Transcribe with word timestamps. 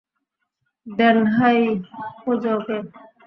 ডেনহাই, 0.87 1.59
খোঁজো 2.19 2.51
ওকে। 2.57 2.77